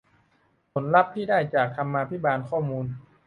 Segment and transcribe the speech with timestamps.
[0.71, 2.85] ผลลัพธ์ที่ได้จากธรรมาภิบาลข้อมูล